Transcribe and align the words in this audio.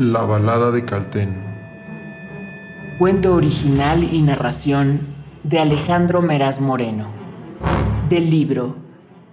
La 0.00 0.24
balada 0.24 0.70
de 0.70 0.86
Caltén. 0.86 1.44
Cuento 2.98 3.34
original 3.34 4.02
y 4.02 4.22
narración 4.22 5.14
de 5.42 5.58
Alejandro 5.58 6.22
Meraz 6.22 6.58
Moreno. 6.58 7.10
Del 8.08 8.30
libro 8.30 8.76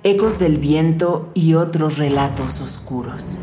Ecos 0.04 0.40
del 0.40 0.58
viento 0.58 1.32
y 1.34 1.54
otros 1.54 1.98
relatos 1.98 2.60
oscuros. 2.60 3.40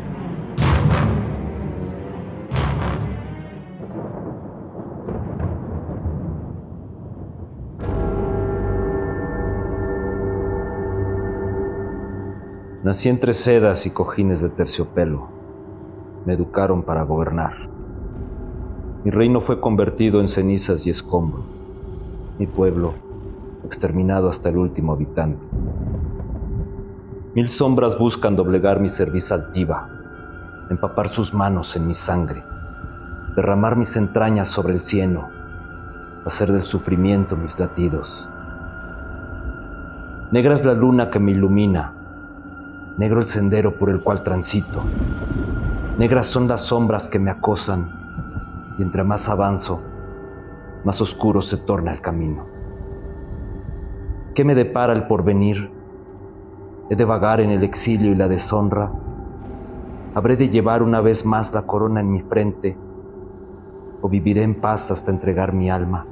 Nací 12.83 13.09
entre 13.09 13.33
sedas 13.33 13.87
y 13.87 13.89
cojines 13.89 14.41
de 14.41 14.49
terciopelo. 14.49 15.34
Me 16.25 16.33
educaron 16.33 16.83
para 16.83 17.03
gobernar. 17.03 17.53
Mi 19.03 19.11
reino 19.11 19.41
fue 19.41 19.61
convertido 19.61 20.21
en 20.21 20.27
cenizas 20.27 20.87
y 20.87 20.89
escombro. 20.89 21.43
Mi 22.39 22.47
pueblo, 22.47 22.95
exterminado 23.63 24.29
hasta 24.29 24.49
el 24.49 24.57
último 24.57 24.93
habitante. 24.93 25.39
Mil 27.35 27.47
sombras 27.47 27.99
buscan 27.99 28.35
doblegar 28.35 28.79
mi 28.79 28.89
cerviz 28.89 29.31
altiva, 29.31 29.89
empapar 30.71 31.09
sus 31.09 31.33
manos 31.33 31.75
en 31.75 31.85
mi 31.85 31.93
sangre, 31.93 32.43
derramar 33.35 33.75
mis 33.75 33.95
entrañas 33.97 34.49
sobre 34.49 34.73
el 34.73 34.79
cieno, 34.79 35.29
hacer 36.25 36.51
del 36.51 36.61
sufrimiento 36.61 37.35
mis 37.35 37.59
latidos. 37.59 38.27
Negra 40.31 40.55
es 40.55 40.65
la 40.65 40.73
luna 40.73 41.11
que 41.11 41.19
me 41.19 41.31
ilumina, 41.31 41.93
negro 42.97 43.19
el 43.19 43.27
sendero 43.27 43.75
por 43.75 43.89
el 43.89 43.99
cual 43.99 44.23
transito. 44.23 44.81
Negras 45.97 46.27
son 46.27 46.47
las 46.47 46.61
sombras 46.61 47.07
que 47.07 47.19
me 47.19 47.31
acosan, 47.31 47.89
y 48.77 48.81
entre 48.81 49.03
más 49.03 49.29
avanzo, 49.29 49.81
más 50.83 50.99
oscuro 50.99 51.41
se 51.41 51.57
torna 51.57 51.93
el 51.93 52.01
camino. 52.01 52.45
¿Qué 54.33 54.43
me 54.43 54.55
depara 54.55 54.91
el 54.93 55.07
porvenir? 55.07 55.71
¿He 56.89 56.95
de 56.95 57.05
vagar 57.05 57.39
en 57.39 57.49
el 57.49 57.63
exilio 57.63 58.11
y 58.11 58.15
la 58.15 58.27
deshonra? 58.27 58.91
¿Habré 60.13 60.35
de 60.35 60.49
llevar 60.49 60.83
una 60.83 60.99
vez 60.99 61.25
más 61.25 61.53
la 61.53 61.61
corona 61.61 62.01
en 62.01 62.11
mi 62.11 62.21
frente? 62.21 62.77
¿O 64.01 64.09
viviré 64.09 64.43
en 64.43 64.55
paz 64.55 64.91
hasta 64.91 65.11
entregar 65.11 65.53
mi 65.53 65.69
alma? 65.69 66.05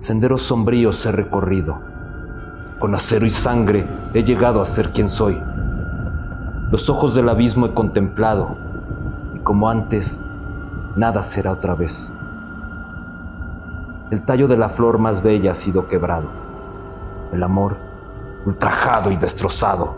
Senderos 0.00 0.42
sombríos 0.42 1.06
he 1.06 1.12
recorrido 1.12 1.90
con 2.80 2.94
acero 2.94 3.26
y 3.26 3.30
sangre 3.30 3.84
he 4.14 4.24
llegado 4.24 4.60
a 4.60 4.64
ser 4.64 4.90
quien 4.90 5.08
soy. 5.08 5.38
Los 6.70 6.88
ojos 6.88 7.16
del 7.16 7.28
abismo 7.28 7.66
he 7.66 7.74
contemplado 7.74 8.56
y 9.34 9.40
como 9.40 9.68
antes, 9.68 10.22
nada 10.94 11.24
será 11.24 11.50
otra 11.50 11.74
vez. 11.74 12.12
El 14.12 14.24
tallo 14.24 14.46
de 14.46 14.56
la 14.56 14.68
flor 14.68 14.98
más 14.98 15.20
bella 15.20 15.50
ha 15.50 15.54
sido 15.56 15.88
quebrado, 15.88 16.28
el 17.32 17.42
amor 17.42 17.76
ultrajado 18.46 19.10
y 19.10 19.16
destrozado, 19.16 19.96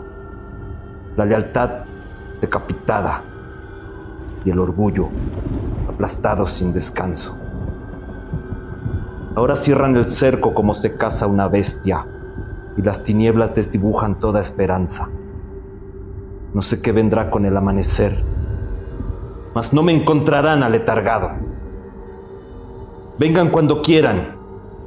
la 1.15 1.25
lealtad 1.25 1.83
decapitada 2.41 3.21
y 4.43 4.49
el 4.49 4.57
orgullo 4.57 5.09
aplastado 5.87 6.47
sin 6.47 6.73
descanso. 6.73 7.37
Ahora 9.35 9.55
cierran 9.55 9.95
el 9.95 10.09
cerco 10.09 10.55
como 10.55 10.73
se 10.73 10.97
caza 10.97 11.27
una 11.27 11.47
bestia 11.47 12.07
y 12.77 12.81
las 12.81 13.03
tinieblas 13.03 13.53
desdibujan 13.53 14.19
toda 14.19 14.41
esperanza. 14.41 15.09
No 16.53 16.61
sé 16.61 16.83
qué 16.83 16.91
vendrá 16.91 17.31
con 17.31 17.45
el 17.45 17.57
amanecer, 17.57 18.23
mas 19.55 19.73
no 19.73 19.81
me 19.81 19.91
encontrarán 19.91 20.61
aletargado. 20.61 21.31
Vengan 23.17 23.49
cuando 23.49 23.81
quieran, 23.81 24.35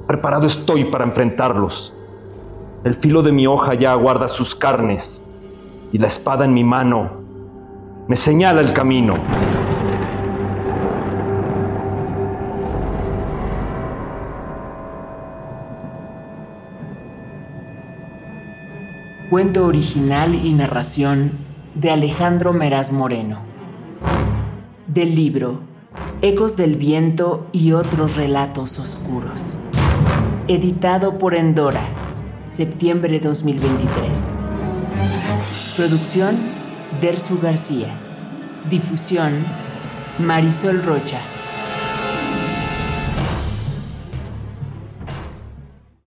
preparado 0.07 0.47
estoy 0.47 0.85
para 0.85 1.05
enfrentarlos. 1.05 1.93
El 2.85 2.95
filo 2.95 3.23
de 3.23 3.33
mi 3.33 3.49
hoja 3.49 3.75
ya 3.75 3.91
aguarda 3.91 4.29
sus 4.29 4.55
carnes 4.55 5.25
y 5.91 5.99
la 5.99 6.07
espada 6.07 6.45
en 6.45 6.55
mi 6.55 6.63
mano 6.63 7.11
me 8.07 8.17
señala 8.17 8.61
el 8.61 8.73
camino. 8.73 9.15
Cuento 19.29 19.67
original 19.67 20.33
y 20.37 20.53
narración 20.53 21.46
de 21.77 21.91
Alejandro 21.91 22.55
Meraz 22.55 22.91
Moreno. 22.91 23.41
Del 24.87 25.15
libro 25.15 25.61
Ecos 26.23 26.57
del 26.57 26.77
Viento 26.77 27.49
y 27.53 27.73
otros 27.73 28.17
relatos 28.17 28.79
oscuros. 28.79 29.59
Editado 30.49 31.19
por 31.19 31.35
Endora, 31.35 31.83
septiembre 32.45 33.21
2023. 33.21 34.31
Producción 35.77 36.37
Dersu 37.03 37.39
García. 37.43 37.89
Difusión 38.71 39.35
Marisol 40.19 40.83
Rocha. 40.83 41.21